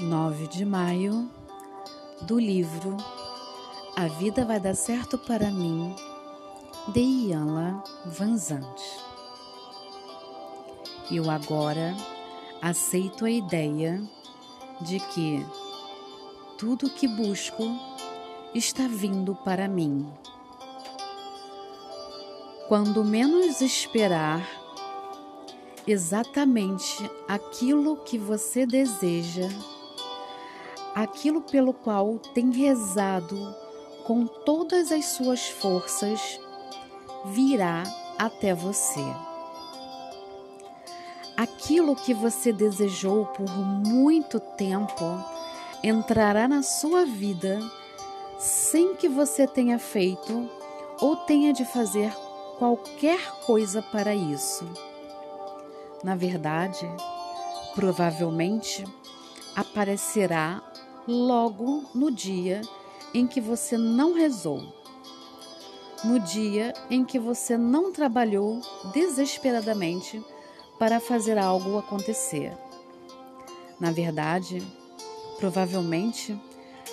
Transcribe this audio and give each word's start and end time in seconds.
9 0.00 0.48
de 0.48 0.64
maio, 0.64 1.30
do 2.22 2.38
livro 2.38 2.96
A 3.94 4.08
Vida 4.08 4.44
Vai 4.44 4.58
Dar 4.58 4.74
Certo 4.74 5.16
para 5.16 5.50
Mim, 5.50 5.94
de 6.88 7.00
Ianla 7.00 7.82
Vanzante. 8.04 8.82
Eu 11.10 11.30
agora 11.30 11.94
aceito 12.60 13.24
a 13.24 13.30
ideia 13.30 14.02
de 14.80 14.98
que 14.98 15.46
tudo 16.58 16.90
que 16.90 17.06
busco 17.06 17.62
está 18.52 18.88
vindo 18.88 19.34
para 19.44 19.68
mim. 19.68 20.10
Quando 22.66 23.04
menos 23.04 23.60
esperar, 23.60 24.44
exatamente 25.86 27.08
aquilo 27.28 27.96
que 27.98 28.18
você 28.18 28.66
deseja 28.66 29.48
aquilo 30.94 31.42
pelo 31.42 31.72
qual 31.72 32.18
tem 32.34 32.50
rezado 32.52 33.36
com 34.04 34.26
todas 34.26 34.92
as 34.92 35.06
suas 35.06 35.48
forças 35.48 36.38
virá 37.24 37.82
até 38.18 38.54
você. 38.54 39.04
Aquilo 41.36 41.96
que 41.96 42.14
você 42.14 42.52
desejou 42.52 43.26
por 43.26 43.50
muito 43.50 44.38
tempo 44.38 45.04
entrará 45.82 46.46
na 46.46 46.62
sua 46.62 47.04
vida 47.04 47.58
sem 48.38 48.94
que 48.94 49.08
você 49.08 49.46
tenha 49.46 49.78
feito 49.78 50.48
ou 51.00 51.16
tenha 51.16 51.52
de 51.52 51.64
fazer 51.64 52.12
qualquer 52.58 53.20
coisa 53.46 53.82
para 53.82 54.14
isso. 54.14 54.64
Na 56.04 56.14
verdade, 56.14 56.86
provavelmente 57.74 58.84
aparecerá 59.56 60.62
logo 61.06 61.84
no 61.94 62.10
dia 62.10 62.62
em 63.12 63.26
que 63.26 63.40
você 63.40 63.76
não 63.76 64.14
rezou, 64.14 64.62
no 66.02 66.18
dia 66.18 66.74
em 66.90 67.04
que 67.04 67.18
você 67.18 67.56
não 67.56 67.92
trabalhou 67.92 68.60
desesperadamente 68.92 70.22
para 70.78 71.00
fazer 71.00 71.38
algo 71.38 71.78
acontecer. 71.78 72.52
Na 73.78 73.90
verdade, 73.90 74.62
provavelmente 75.38 76.38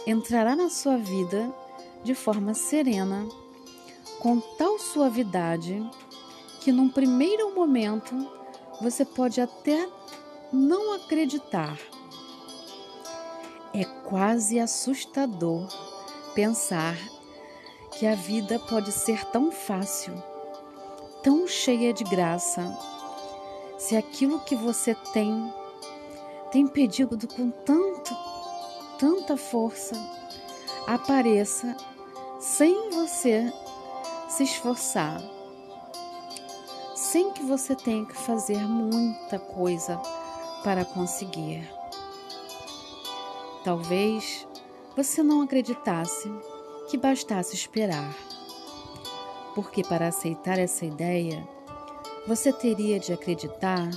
entrará 0.05 0.55
na 0.55 0.69
sua 0.69 0.97
vida 0.97 1.53
de 2.03 2.13
forma 2.13 2.53
serena, 2.53 3.27
com 4.19 4.39
tal 4.39 4.77
suavidade 4.79 5.83
que 6.61 6.71
num 6.71 6.89
primeiro 6.89 7.53
momento 7.55 8.15
você 8.81 9.03
pode 9.03 9.41
até 9.41 9.87
não 10.51 10.93
acreditar 10.93 11.77
é 13.73 13.85
quase 14.09 14.59
assustador 14.59 15.67
pensar 16.35 16.97
que 17.91 18.05
a 18.05 18.15
vida 18.15 18.59
pode 18.59 18.91
ser 18.91 19.23
tão 19.25 19.51
fácil, 19.51 20.13
tão 21.23 21.47
cheia 21.47 21.93
de 21.93 22.03
graça, 22.03 22.77
se 23.77 23.95
aquilo 23.95 24.39
que 24.41 24.55
você 24.55 24.95
tem 25.13 25.53
tem 26.51 26.67
pedido 26.67 27.27
com 27.27 27.49
tanto, 27.49 28.15
tanta 28.99 29.37
força 29.37 29.95
apareça 30.85 31.77
sem 32.39 32.89
você 32.91 33.51
se 34.27 34.43
esforçar, 34.43 35.21
sem 36.95 37.31
que 37.31 37.43
você 37.43 37.75
tenha 37.75 38.05
que 38.05 38.15
fazer 38.15 38.57
muita 38.57 39.39
coisa 39.39 39.97
para 40.63 40.83
conseguir. 40.83 41.80
Talvez 43.63 44.47
você 44.97 45.21
não 45.21 45.43
acreditasse 45.43 46.31
que 46.89 46.97
bastasse 46.97 47.55
esperar, 47.55 48.11
porque 49.53 49.83
para 49.83 50.07
aceitar 50.07 50.57
essa 50.57 50.83
ideia, 50.83 51.47
você 52.27 52.51
teria 52.51 52.99
de 52.99 53.13
acreditar 53.13 53.87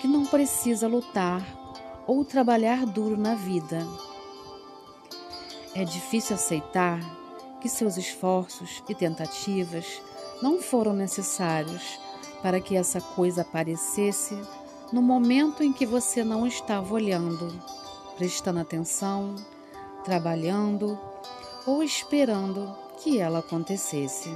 que 0.00 0.08
não 0.08 0.24
precisa 0.24 0.88
lutar 0.88 1.44
ou 2.06 2.24
trabalhar 2.24 2.86
duro 2.86 3.18
na 3.18 3.34
vida. 3.34 3.86
É 5.74 5.84
difícil 5.84 6.34
aceitar 6.34 6.98
que 7.60 7.68
seus 7.68 7.98
esforços 7.98 8.82
e 8.88 8.94
tentativas 8.94 10.00
não 10.40 10.58
foram 10.58 10.94
necessários 10.94 12.00
para 12.40 12.58
que 12.58 12.76
essa 12.76 12.98
coisa 12.98 13.42
aparecesse 13.42 14.40
no 14.90 15.02
momento 15.02 15.62
em 15.62 15.70
que 15.70 15.84
você 15.84 16.24
não 16.24 16.46
estava 16.46 16.94
olhando 16.94 17.52
prestando 18.20 18.60
atenção, 18.60 19.34
trabalhando 20.04 21.00
ou 21.64 21.82
esperando 21.82 22.70
que 22.98 23.18
ela 23.18 23.38
acontecesse. 23.38 24.30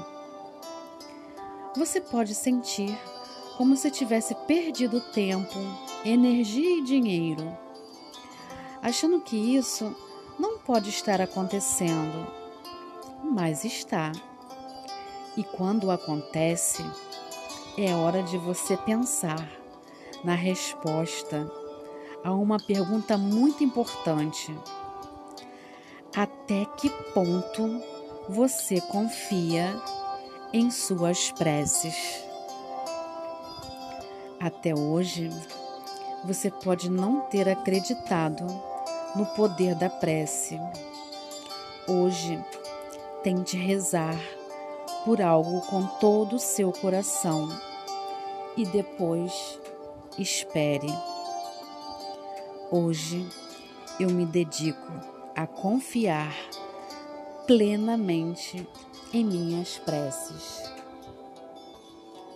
Você 1.77 2.01
pode 2.01 2.35
sentir 2.35 2.99
como 3.59 3.77
se 3.77 3.91
tivesse 3.91 4.35
perdido 4.47 5.03
tempo, 5.13 5.59
energia 6.03 6.79
e 6.79 6.83
dinheiro, 6.83 7.55
achando 8.81 9.21
que 9.21 9.37
isso 9.37 9.95
não 10.39 10.57
pode 10.61 10.89
estar 10.89 11.21
acontecendo, 11.21 12.27
mas 13.23 13.67
está. 13.67 14.13
E 15.37 15.45
quando 15.45 15.91
acontece, 15.91 16.83
é 17.77 17.95
hora 17.95 18.23
de 18.23 18.39
você 18.39 18.79
pensar 18.79 19.47
na 20.25 20.35
resposta 20.35 21.64
a 22.25 22.33
uma 22.33 22.59
pergunta 22.59 23.19
muito 23.19 23.63
importante: 23.63 24.57
Até 26.17 26.65
que 26.79 26.89
ponto 27.13 27.83
você 28.29 28.81
confia 28.81 29.79
em 30.53 30.71
suas 30.71 31.31
preces? 31.33 32.25
Até 34.41 34.75
hoje, 34.75 35.31
você 36.25 36.51
pode 36.51 36.91
não 36.91 37.21
ter 37.23 37.49
acreditado 37.49 38.45
no 39.15 39.27
poder 39.27 39.75
da 39.75 39.91
prece. 39.91 40.59
Hoje, 41.87 42.43
tente 43.23 43.57
rezar 43.57 44.19
por 45.05 45.21
algo 45.21 45.61
com 45.63 45.87
todo 45.99 46.37
o 46.37 46.41
seu 46.41 46.73
coração 46.73 47.49
e 48.57 48.65
depois 48.67 49.61
espere. 50.19 50.89
Hoje 52.71 53.29
eu 54.01 54.09
me 54.11 54.25
dedico 54.25 54.91
a 55.37 55.47
confiar 55.47 56.35
plenamente 57.47 58.67
em 59.13 59.23
minhas 59.23 59.77
preces. 59.79 60.63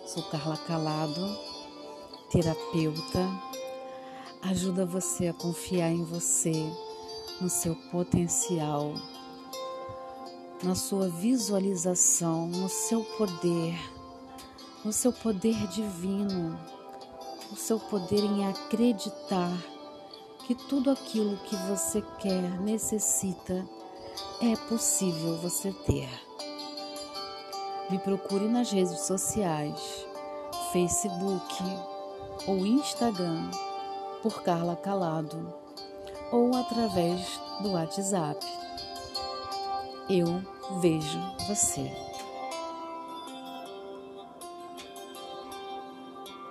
Sou 0.05 0.21
Carla 0.29 0.55
Calado, 0.55 1.37
terapeuta. 2.31 3.27
Ajuda 4.43 4.85
você 4.85 5.27
a 5.27 5.33
confiar 5.33 5.91
em 5.91 6.03
você, 6.03 6.53
no 7.41 7.49
seu 7.49 7.75
potencial, 7.91 8.93
na 10.63 10.75
sua 10.75 11.09
visualização, 11.09 12.47
no 12.47 12.69
seu 12.69 13.03
poder, 13.17 13.75
no 14.85 14.93
seu 14.93 15.11
poder 15.11 15.67
divino, 15.67 16.57
no 17.49 17.57
seu 17.57 17.79
poder 17.79 18.23
em 18.23 18.47
acreditar 18.47 19.51
que 20.49 20.55
tudo 20.55 20.89
aquilo 20.89 21.37
que 21.45 21.55
você 21.55 22.01
quer, 22.17 22.59
necessita, 22.59 23.63
é 24.41 24.55
possível 24.67 25.37
você 25.37 25.71
ter. 25.85 26.09
Me 27.87 27.99
procure 27.99 28.47
nas 28.47 28.71
redes 28.71 29.01
sociais, 29.01 29.79
Facebook 30.73 31.53
ou 32.47 32.65
Instagram 32.65 33.51
por 34.23 34.41
Carla 34.41 34.75
Calado 34.75 35.53
ou 36.31 36.55
através 36.55 37.39
do 37.61 37.73
WhatsApp. 37.73 38.43
Eu 40.09 40.41
vejo 40.81 41.19
você. 41.47 42.08